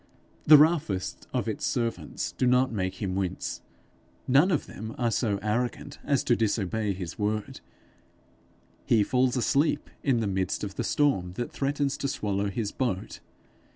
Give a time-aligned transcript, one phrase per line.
[0.45, 3.61] The roughest of its servants do not make him wince;
[4.27, 7.59] none of them are so arrogant as to disobey his word;
[8.83, 13.19] he falls asleep in the midst of the storm that threatens to swallow his boat.